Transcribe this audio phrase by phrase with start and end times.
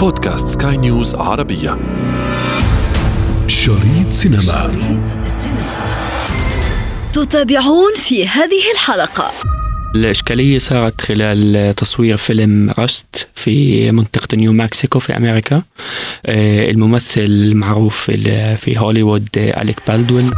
[0.00, 1.78] بودكاست سكاي نيوز عربية.
[3.46, 4.72] شريط سينما.
[7.12, 9.30] تتابعون في هذه الحلقة.
[9.94, 15.62] الإشكالية صارت خلال تصوير فيلم رست في منطقة نيو مكسيكو في أمريكا.
[16.26, 18.10] آه، الممثل المعروف
[18.56, 20.30] في هوليوود آه، أليك بالدوين.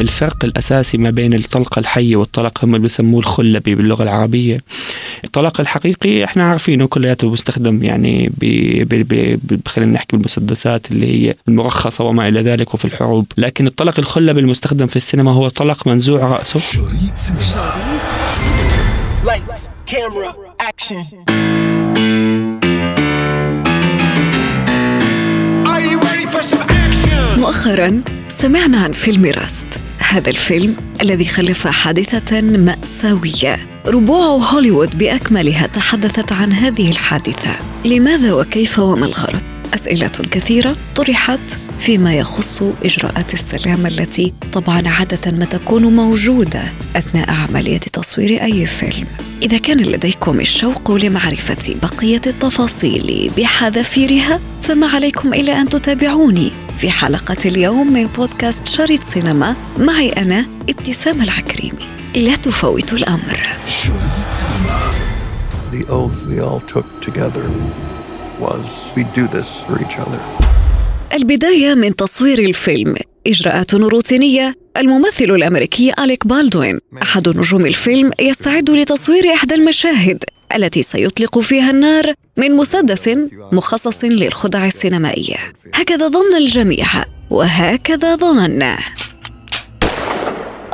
[0.00, 4.62] الفرق الأساسي ما بين الطلقة الحية والطلق هم اللي بيسموه الخلبي باللغة العربية.
[5.24, 8.32] الطلق الحقيقي إحنا عارفينه كلياته بيستخدم يعني
[9.66, 13.26] خلينا نحكي بالمسدسات اللي هي المرخصة وما إلى ذلك وفي الحروب.
[13.36, 16.60] لكن الطلق الخلبي المستخدم في السينما هو طلق منزوع رأسه.
[16.60, 17.48] شريط سينما
[19.24, 20.30] Lights, camera,
[20.70, 21.04] action?
[27.38, 29.80] مؤخرا سمعنا عن فيلم راست.
[30.10, 38.78] هذا الفيلم الذي خلف حادثة مأساوية ربوع هوليوود بأكملها تحدثت عن هذه الحادثة لماذا وكيف
[38.78, 39.42] وما الغرض؟
[39.74, 41.40] أسئلة كثيرة طرحت
[41.78, 46.62] فيما يخص إجراءات السلامة التي طبعا عادة ما تكون موجودة
[46.96, 49.06] أثناء عملية تصوير أي فيلم.
[49.42, 57.36] إذا كان لديكم الشوق لمعرفة بقية التفاصيل بحذافيرها فما عليكم إلا أن تتابعوني في حلقة
[57.44, 63.48] اليوم من بودكاست شريط سينما معي أنا ابتسام العكريمي لا تفوتوا الأمر.
[65.70, 67.46] the oath we all took together
[68.40, 70.47] was we do this for each other.
[71.14, 72.96] البداية من تصوير الفيلم.
[73.26, 76.78] إجراءات روتينية الممثل الأمريكي أليك بالدوين.
[77.02, 83.10] أحد نجوم الفيلم يستعد لتصوير إحدى المشاهد التي سيطلق فيها النار من مسدس
[83.52, 85.36] مخصص للخدع السينمائية.
[85.74, 86.86] هكذا ظن الجميع.
[87.30, 88.78] وهكذا ظننا.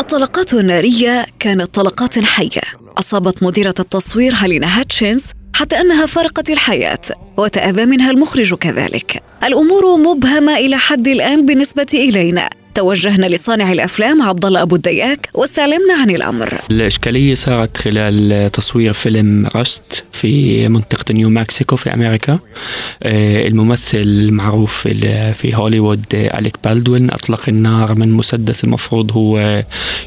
[0.05, 2.63] الطلقات النارية كانت طلقات حية.
[2.99, 5.25] أصابت مديرة التصوير هالينا هاتشينز
[5.55, 6.99] حتى أنها فارقت الحياة
[7.37, 9.23] وتأذى منها المخرج كذلك.
[9.45, 12.51] الأمور مبهمة إلى حد الآن بالنسبة إلينا.
[12.75, 16.55] توجهنا لصانع الأفلام عبد الله أبو الدياك واستعلمنا عن الأمر.
[16.71, 22.39] الإشكالية صارت خلال تصوير فيلم رست في منطقة نيو مكسيكو في أمريكا.
[23.03, 24.89] آه، الممثل المعروف
[25.35, 29.63] في هوليوود أليك بالدوين أطلق النار من مسدس المفروض هو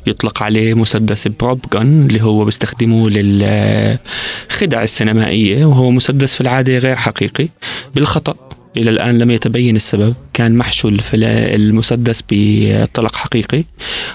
[0.08, 6.96] يطلق عليه مسدس بروب جن اللي هو بيستخدموه للخدع السينمائية وهو مسدس في العادة غير
[6.96, 7.48] حقيقي
[7.96, 8.36] بالخطأ
[8.78, 13.64] إلى الآن لم يتبين السبب كان محشو المسدس بطلق حقيقي.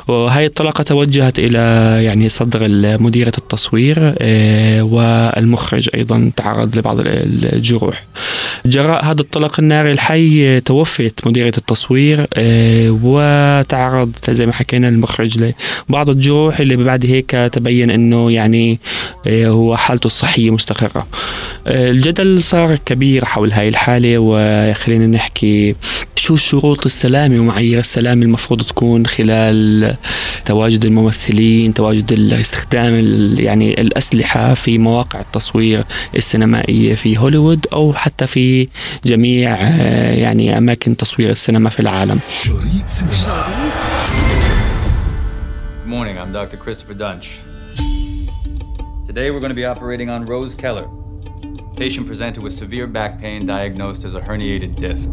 [0.09, 1.59] وهي الطلقة توجهت إلى
[2.05, 2.69] يعني صدر
[2.99, 8.05] مديرة التصوير آه، والمخرج أيضا تعرض لبعض الجروح.
[8.67, 15.53] جراء هذا الطلق الناري الحي توفيت مديرة التصوير آه، وتعرض زي ما حكينا المخرج
[15.89, 18.79] لبعض الجروح اللي بعد هيك تبين إنه يعني
[19.27, 21.07] آه، هو حالته الصحية مستقرة.
[21.67, 25.75] الجدل صار كبير حول هاي الحالة وخلينا نحكي
[26.23, 29.97] شو شروط السلامة ومعايير السلامة المفروض تكون خلال
[30.45, 32.95] تواجد الممثلين تواجد استخدام
[33.39, 35.85] يعني الأسلحة في مواقع التصوير
[36.17, 38.69] السينمائية في هوليوود أو حتى في
[39.05, 43.13] جميع آه، يعني أماكن تصوير السينما في العالم شريط سينما
[45.83, 46.57] Good morning, I'm Dr.
[46.57, 47.41] Christopher Dunch.
[49.07, 50.89] Today we're going to be operating on Rose Keller,
[51.77, 55.11] patient presented with severe back pain diagnosed as a herniated disc.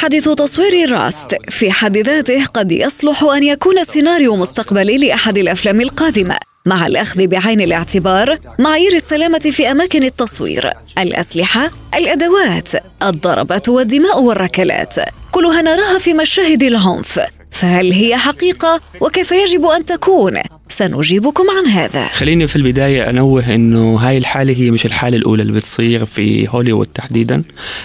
[0.00, 6.36] حديث تصوير راست في حد ذاته قد يصلح أن يكون سيناريو مستقبلي لأحد الأفلام القادمة
[6.66, 10.72] مع الأخذ بعين الاعتبار معايير السلامة في أماكن التصوير.
[10.98, 12.68] الأسلحة الأدوات
[13.02, 14.94] الضربات والدماء والركلات.
[15.32, 17.20] كلها نراها في مشاهد العنف.
[17.50, 22.06] فهل هي حقيقة؟ وكيف يجب أن تكون؟ سنجيبكم عن هذا.
[22.06, 26.86] خليني في البداية أنوه أنه هاي الحالة هي مش الحالة الأولى اللي بتصير في هوليوود
[26.86, 27.42] تحديدا.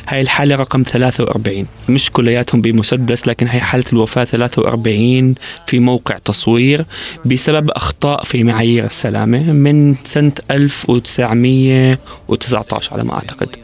[0.08, 5.36] هاي الحالة رقم 43 مش كلياتهم بمسدس لكن هي حالة الوفاة 43
[5.68, 6.86] في موقع تصوير
[7.26, 13.56] بسبب أخطاء في معايير السلامة من سنة 1919 على ما أعتقد.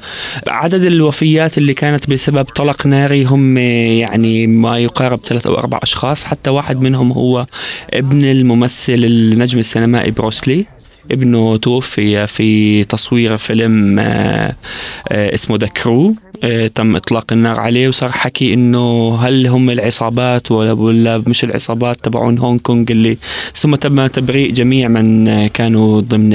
[0.47, 6.23] عدد الوفيات اللي كانت بسبب طلق ناري هم يعني ما يقارب ثلاث أو أربع أشخاص
[6.23, 7.45] حتى واحد منهم هو
[7.93, 10.65] ابن الممثل النجم السينمائي بروسلي
[11.11, 14.55] ابنه توفي في تصوير فيلم آه،
[15.09, 20.51] آه، اسمه The Crow آه، تم إطلاق النار عليه وصار حكي إنه هل هم العصابات
[20.51, 23.17] ولا ولا مش العصابات تبعون هونغ كونغ اللي
[23.55, 26.31] ثم تم تبريء جميع من كانوا ضمن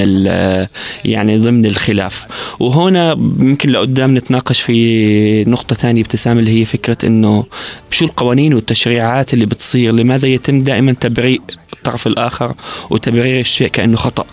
[1.05, 2.25] يعني ضمن الخلاف.
[2.59, 7.45] وهنا ممكن لقدام نتناقش في نقطة ثانية ابتسام اللي هي فكرة إنه
[7.91, 11.41] شو القوانين والتشريعات اللي بتصير لماذا يتم دائما تبريء
[11.73, 12.53] الطرف الآخر
[12.89, 14.25] وتبرير الشيء كأنه خطأ.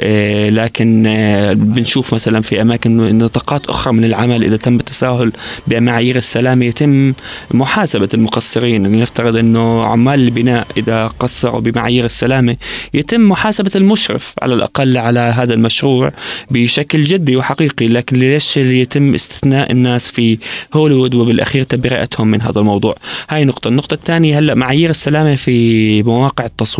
[0.00, 5.32] آه، لكن آه، بنشوف مثلا في أماكن نطاقات أخرى من العمل إذا تم التساهل
[5.66, 7.12] بمعايير السلامة يتم
[7.50, 9.00] محاسبة المقصرين.
[9.00, 12.56] نفترض أنه عمال البناء إذا قصروا بمعايير السلامة
[12.94, 16.12] يتم محاسبة المشرف على الأقل على هذا المشروع
[16.50, 17.88] بشكل جدي وحقيقي.
[17.88, 20.38] لكن ليش يتم استثناء الناس في
[20.74, 22.96] هوليوود وبالأخير تبرئتهم من هذا الموضوع؟
[23.30, 23.68] هاي نقطة.
[23.68, 26.73] النقطة الثانية هلأ معايير السلامة في مواقع التصوير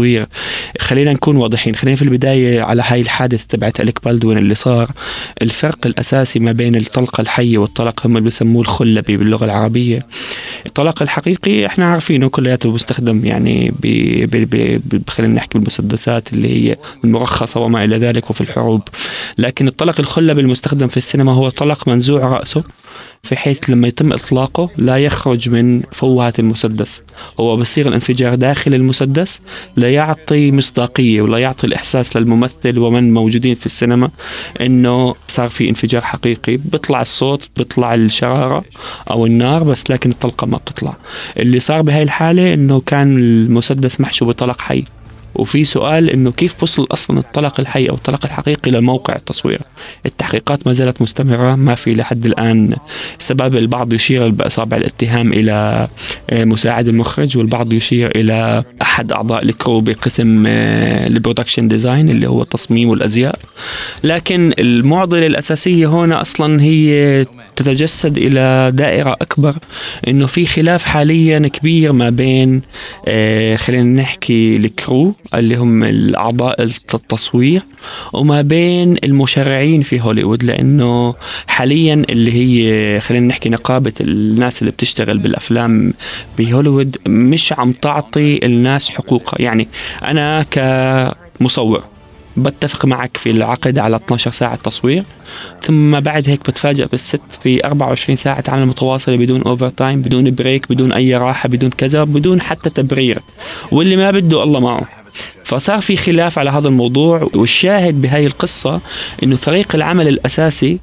[0.80, 1.74] خلينا نكون واضحين.
[1.74, 4.90] خلينا في البداية على هاي الحادث تبعت أليك بالدوين اللي صار.
[5.42, 10.06] الفرق الأساسي ما بين الطلقة الحية والطلق هم اللي بسموه الخلبي باللغة العربية.
[10.66, 13.74] الطلق الحقيقي إحنا عارفينه كلياته مستخدم يعني
[15.08, 18.82] خلينا نحكي بالمسدسات اللي هي المرخصة وما إلى ذلك وفي الحروب.
[19.38, 22.64] لكن الطلق الخلبي المستخدم في السينما هو طلق منزوع رأسه.
[23.22, 27.02] في حيث لما يتم إطلاقه لا يخرج من فوهة المسدس.
[27.40, 29.40] هو بصير الانفجار داخل المسدس
[29.76, 34.10] لا يعطي مصداقية ولا يعطي الإحساس للممثل ومن موجودين في السينما
[34.60, 36.56] إنه صار في انفجار حقيقي.
[36.56, 38.64] بيطلع الصوت بيطلع الشرارة
[39.10, 40.96] أو النار بس لكن الطلقة ما بتطلع.
[41.38, 44.84] اللي صار بهاي الحالة إنه كان المسدس محشو بطلق حي.
[45.34, 49.60] وفي سؤال إنه كيف وصل أصلا الطلق الحي أو الطلق الحقيقي لموقع التصوير؟
[50.06, 52.76] التحقيقات ما زالت مستمرة ما في لحد الآن
[53.18, 55.88] سبب البعض يشير بأصابع الاتهام إلى
[56.30, 62.08] آه، مساعد المخرج والبعض يشير إلى أحد أعضاء ال crew بقسم آه، ال production design
[62.08, 63.38] اللي هو التصميم والازياء
[64.04, 67.24] لكن المعضلة الأساسية هنا أصلا هي
[67.56, 69.54] تتجسد إلى دائرة أكبر
[70.08, 72.62] إنه في خلاف حاليا كبير ما بين
[73.08, 77.62] آه، خلينا نحكي الكرو اللي هم الأعضاء التصوير
[78.12, 81.14] وما بين المشرعين في هوليوود لأنه
[81.46, 85.94] حاليا اللي هي خلينا نحكي نقابة الناس اللي بتشتغل بالأفلام
[86.38, 89.42] بهوليوود مش عم تعطي الناس حقوقها.
[89.42, 89.68] يعني
[90.04, 91.93] أنا كمصور
[92.36, 95.04] بتفق معك في العقد على 12 ساعة تصوير
[95.62, 100.92] ثم بعد هيك بتفاجئ بالست في 24 ساعة عمل متواصلة بدون overtime بدون break بدون
[100.92, 103.18] أي راحة بدون كذا بدون حتى تبرير.
[103.70, 104.88] واللي ما بده الله معه.
[105.44, 108.80] فصار في خلاف على هذا الموضوع والشاهد بهاي القصة
[109.22, 110.78] إنه فريق العمل الأساسي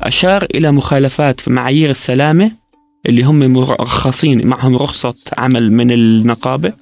[0.00, 2.59] أشار إلى مخالفات في معايير السلامة
[3.06, 6.72] اللي هم مرخصين معهم رخصة عمل من النقابة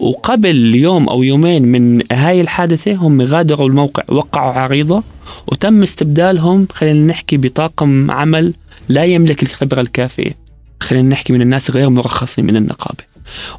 [0.00, 5.02] وقبل يوم أو يومين من هاي الحادثة هم غادروا الموقع وقعوا عريضة.
[5.46, 8.54] وتم استبدالهم خلينا نحكي بطاقم عمل
[8.88, 10.36] لا يملك الخبرة الكافية.
[10.80, 13.04] خلينا نحكي من الناس غير مرخصين من النقابة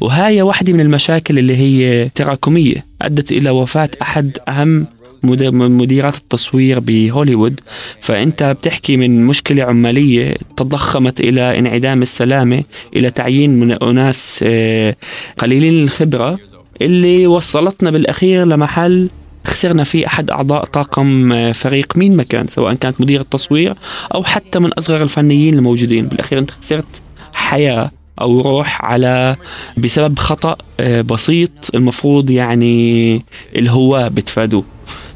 [0.01, 4.87] وهاي واحدة من المشاكل اللي هي تراكمية أدت إلى وفاة أحد أهم
[5.23, 7.59] مديرات التصوير بهوليوود
[8.01, 12.63] فأنت بتحكي من مشكلة عمالية تضخمت إلى انعدام السلامة
[12.95, 14.95] إلى تعيين من أناس آه،
[15.37, 16.39] قليلين الخبرة
[16.81, 19.09] اللي وصلتنا بالأخير لمحل
[19.45, 23.73] خسرنا فيه أحد أعضاء طاقم آه، فريق مين ما كان سواء كانت مدير التصوير
[24.15, 26.07] أو حتى من أصغر الفنيين الموجودين.
[26.07, 27.01] بالأخير أنت خسرت
[27.33, 27.91] حياة
[28.21, 29.35] أو روح على
[29.77, 33.21] بسبب خطأ آه، بسيط المفروض يعني
[33.55, 34.63] الهواة بتفادوه.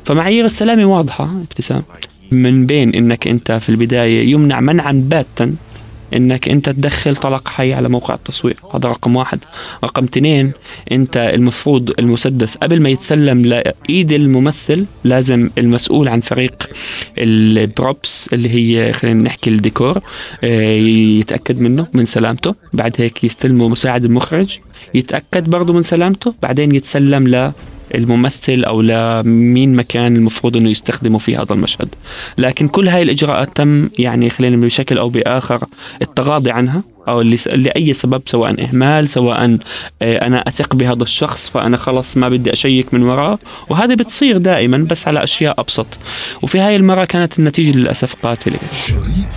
[0.05, 1.83] فمعايير السلامة واضحة ابتسام.
[2.31, 5.55] من بين إنك أنت في البداية يمنع منعا باتا
[6.13, 9.39] إنك أنت تدخل طلق حي على موقع التصوير هذا رقم واحد.
[9.83, 10.51] رقم اثنين
[10.91, 16.69] أنت المفروض المسدس قبل ما يتسلم لأيد الممثل لازم المسؤول عن فريق
[17.17, 19.99] ال props اللي هي خلينا نحكي الديكور
[20.43, 20.71] آه،
[21.19, 24.59] يتأكد منه من سلامته بعد هيك يستلمه مساعد المخرج
[24.93, 27.27] يتأكد برضه من سلامته بعدين يتسلم
[27.95, 31.87] الممثل أو لمين مكان المفروض إنه يستخدمه في هذا المشهد.
[32.37, 35.63] لكن كل هاي الإجراءات تم يعني خلينا بشكل أو بآخر
[36.01, 39.57] التغاضي عنها أو لأي سبب سواء إهمال سواء
[40.01, 43.39] آه، أنا أثق بهذا الشخص فأنا خلص ما بدي أشيك من وراه.
[43.69, 45.87] وهذا بتصير دائما بس على أشياء أبسط.
[46.41, 48.57] وفي هاي المرة كانت النتيجة للأسف قاتلة.
[48.87, 49.31] شريط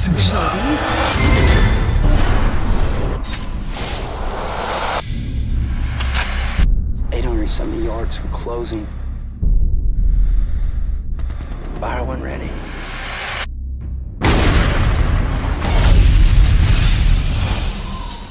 [7.58, 8.86] yards are closing.
[11.80, 12.50] Fire when ready.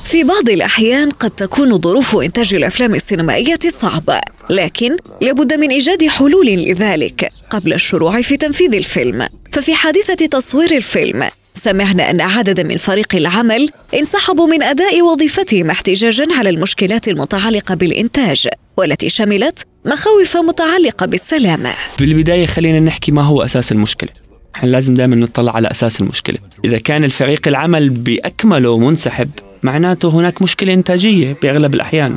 [0.03, 6.45] في بعض الأحيان قد تكون ظروف إنتاج الأفلام السينمائية صعبة، لكن لابد من إيجاد حلول
[6.45, 9.27] لذلك قبل الشروع في تنفيذ الفيلم.
[9.51, 16.25] ففي حادثة تصوير الفيلم سمعنا أن عددا من فريق العمل انسحبوا من أداء وظيفتهم احتجاجا
[16.37, 23.71] على المشكلات المتعلقة بالإنتاج والتي شملت مخاوف متعلقة بالسلامة بالبداية خلينا نحكي ما هو أساس
[23.71, 24.09] المشكلة.
[24.55, 26.37] إحنا لازم دائما نطلع على أساس المشكلة.
[26.65, 29.29] إذا كان الفريق العمل بأكمله منسحب
[29.63, 32.15] معناته هناك مشكلة إنتاجية بأغلب الأحيان.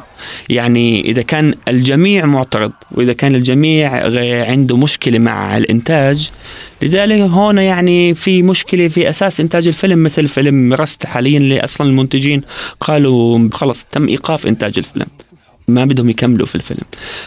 [0.49, 3.91] يعني إذا كان الجميع معترض وإذا كان الجميع
[4.49, 6.31] عنده مشكلة مع الإنتاج
[6.83, 11.07] لذلك هون يعني في مشكلة في أساس إنتاج الفيلم مثل فيلم رست.
[11.07, 12.43] حاليا اللي أصلا المنتجين
[12.81, 15.07] قالوا خلص تم إيقاف إنتاج الفيلم.
[15.69, 16.83] ما بدهم يكملوا في الفيلم.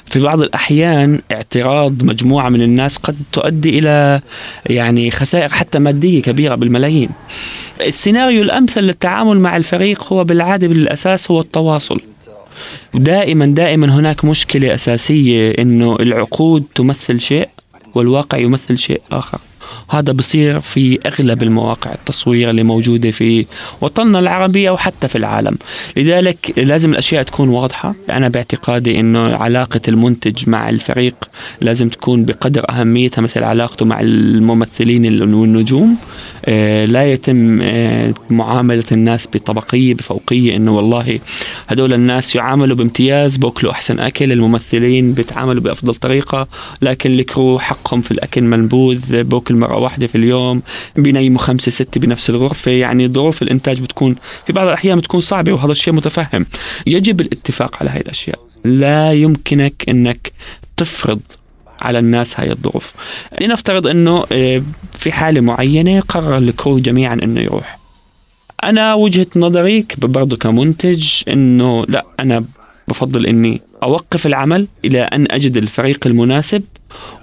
[0.06, 4.22] في بعض الأحيان اعتراض مجموعة من الناس قد تؤدي إلى
[4.66, 7.10] يعني خسائر حتى مادية كبيرة بالملايين.
[7.82, 12.02] السيناريو الأمثل للتعامل مع الفريق هو بالعادة بالأساس هو التواصل.
[12.94, 17.50] دائما دائما هناك مشكلة أساسية أنه العقود تمثل شيء
[17.96, 19.40] والواقع يمثل شيء آخر.
[19.90, 23.46] هذا بصير في أغلب المواقع التصوير اللي موجودة في
[23.82, 25.58] وطننا العربي أو حتى في العالم.
[25.98, 27.96] لذلك لازم الأشياء تكون واضحة.
[28.10, 31.16] أنا باعتقادي أنه علاقة المنتج مع الفريق
[31.62, 35.98] لازم تكون بقدر أهميتها مثل علاقته مع الممثلين والنجوم.
[36.46, 41.20] آه، لا يتم آه، معاملة الناس بطبقية بفوقية إنه والله
[41.68, 46.48] هدول الناس يعاملوا بامتياز بأكلوا أحسن أكل الممثلين بيتعاملوا بأفضل طريقة
[46.82, 50.62] لكن الكرو حقهم في الأكل منبوذ بأكل مرة واحدة في اليوم
[50.96, 52.72] بينيموا خمسة ستة بنفس الغرفة.
[52.72, 54.16] يعني ظروف الإنتاج بتكون
[54.48, 56.46] في بعض الأحيان بتكون صعبة وهذا الشيء متفهم.
[56.88, 58.40] يجب الاتفاق على هاي الأشياء.
[58.64, 60.32] لا يمكنك إنك
[60.78, 61.20] تفرض
[61.82, 62.94] على الناس هاي الظروف.
[63.42, 64.64] لنفترض إنه آه،
[64.94, 67.80] في حالة معينة قرر الكرو جميعا إنه يروح.
[68.64, 72.46] أنا وجهة نظري برضه كمنتج إنه لا أنا
[72.90, 76.64] بفضل إني أوقف العمل إلى أن أجد الفريق المناسب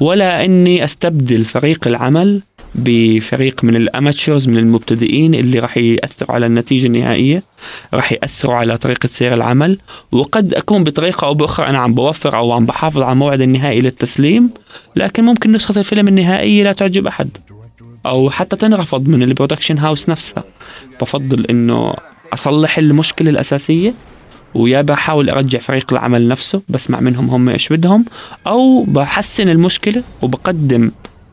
[0.01, 2.43] ولا إني أستبدل فريق العمل
[2.75, 7.43] بفريق من ال amateurs من المبتدئين اللي راح يأثروا على النتيجة النهائية
[7.95, 9.79] راح يأثروا على طريقة سير العمل.
[10.13, 14.51] وقد أكون بطريقة أو بأخرى أنا عم بوفر أو عم بحافظ على الموعد النهائي للتسليم
[14.97, 17.29] لكن ممكن نسخة الفيلم النهائية لا تعجب أحد.
[18.07, 20.45] أو حتى تنرفض من ال production house نفسها.
[21.01, 21.95] بفضل إنه
[22.33, 23.95] أصلح المشكلة الأساسية
[24.57, 28.05] ويا بحاول أرجع فريق العمل نفسه بسمع منهم هم إيش بدهم
[28.47, 30.91] أو بحسن المشكلة وبقدم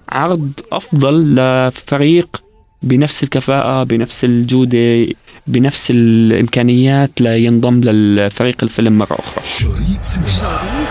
[0.10, 2.44] عرض أفضل لفريق
[2.84, 5.08] بنفس الكفاءة بنفس الجودة
[5.48, 9.44] بنفس الإمكانيات لينضم للفريق الفيلم مرة أخرى.
[9.60, 10.84] شريط سينما.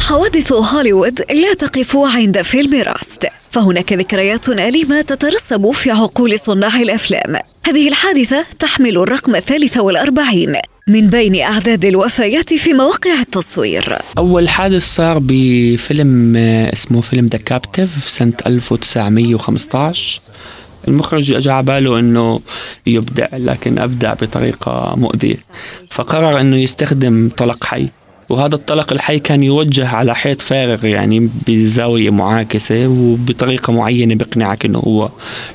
[0.00, 3.26] حوادث هوليوود لا تقف عند فيلم راست.
[3.50, 7.36] فهناك ذكريات أليمة تترسب في عقول صناع الأفلام.
[7.66, 10.56] هذه الحادثة تحمل الرقم الثالث والأربعين.
[10.88, 13.98] من بين أعداد الوفيات في مواقع التصوير.
[14.18, 20.20] أول حادث صار بفيلم آه، اسمه فيلم ذا كابتيف سنة 1915
[20.88, 22.40] المخرج اجى على باله إنه
[22.86, 25.36] يبدع لكن أبدع بطريقة مؤذية
[25.90, 27.88] فقرر إنه يستخدم طلق حي.
[28.28, 34.78] وهذا الطلق الحي كان يوجه على حيط فارغ يعني بزاوية معاكسة وبطريقة معينة بيقنعك إنه
[34.78, 35.10] هو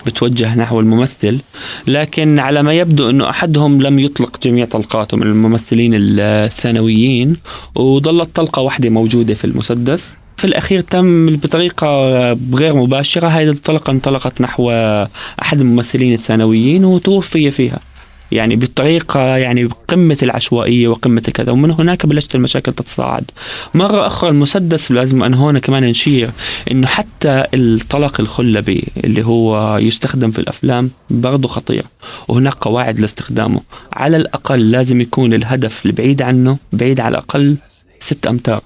[0.06, 1.40] بتوجه نحو الممثل.
[1.88, 7.38] لكن على ما يبدو إنه أحدهم لم يطلق جميع طلقاته من الممثلين الثانويين
[7.76, 10.16] وظلت طلقة واحدة موجودة في المسدس.
[10.38, 11.88] في الأخير تم بطريقة
[12.54, 14.72] غير مباشرة هذه الطلقة انطلقت نحو
[15.42, 17.80] أحد الممثلين الثانويين وتوفي فيها.
[18.32, 23.32] يعني بطريقة يعني قمة العشوائية وقمة كذا ومن هناك بلشت المشاكل تتصاعد.
[23.74, 26.30] مرة أخرى المسدس لازم أن هون كمان نشير
[26.72, 31.84] أنه حتى الطلق الخلبي اللي هو يستخدم في الأفلام برضه خطير
[32.28, 33.62] وهناك قواعد لاستخدامه.
[33.94, 37.58] على الأقل لازم يكون الهدف البعيد عنه بعيد على الأقل
[38.00, 38.62] ست أمتار.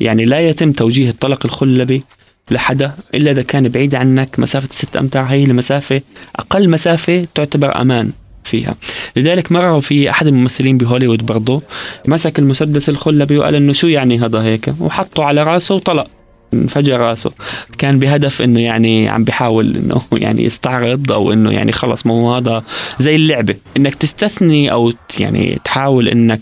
[0.00, 2.02] يعني لا يتم توجيه الطلق الخلبي
[2.50, 5.24] لحدا إلا إذا كان بعيد عنك مسافة ست أمتار.
[5.24, 6.00] هي المسافة
[6.36, 8.12] أقل مسافة تعتبر أمان.
[8.50, 8.74] فيها.
[9.16, 11.62] لذلك مرة في أحد الممثلين بهوليوود برضه
[12.06, 16.06] مسك المسدس الخلبي وقال إنه شو يعني هذا هيك؟ وحطه على رأسه وطلق
[16.54, 17.32] انفجر رأسه.
[17.78, 22.34] كان بهدف إنه يعني عم بيحاول إنه يعني يستعرض أو إنه يعني خلص ما هو
[22.34, 22.62] هذا
[22.98, 23.54] زي اللعبة.
[23.76, 26.40] إنك تستثني أو يعني تحاول إنك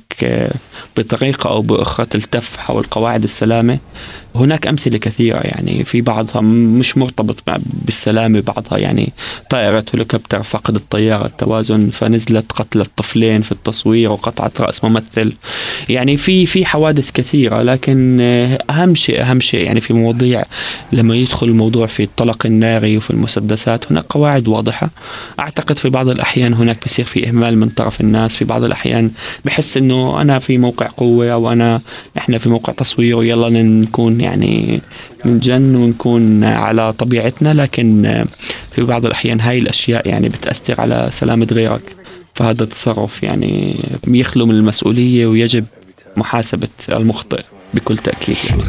[0.96, 3.78] بطريقة أو بأخرى تلتف حول قواعد السلامة.
[4.34, 9.12] هناك أمثلة كثيرة يعني في بعضها مش مرتبط بالسلامة بعضها يعني
[9.50, 15.32] طائرة هليكوبتر فقد الطيارة التوازن فنزلت قتلت طفلين في التصوير وقطعت رأس ممثل.
[15.88, 18.20] يعني في في حوادث كثيرة لكن
[18.70, 20.44] أهم شيء أهم شيء يعني في مواضيع
[20.92, 24.90] لما يدخل الموضوع في الطلق الناري وفي المسدسات هناك قواعد واضحة.
[25.40, 29.10] أعتقد في بعض الأحيان هناك بصير في إهمال من طرف الناس في بعض الأحيان
[29.44, 31.80] بحس إنه أنا في موقع قوة أو أنا
[32.18, 34.80] إحنا في موقع تصوير ويلا نكون يعني
[35.24, 38.24] من جن ونكون على طبيعتنا لكن
[38.70, 41.96] في بعض الأحيان هاي الأشياء يعني بتأثر على سلامة غيرك
[42.34, 45.64] فهذا تصرف يعني يخلو من المسؤولية ويجب
[46.16, 47.42] محاسبة المخطئ
[47.74, 48.62] بكل تأكيد يعني.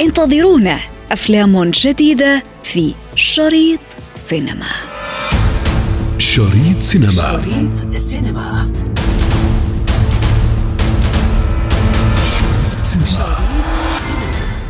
[0.00, 0.78] انتظرونا
[1.12, 3.80] أفلام جديدة في شريط
[4.16, 4.97] سينما
[6.38, 7.10] شريط سينما.
[7.10, 8.97] شريط سينما.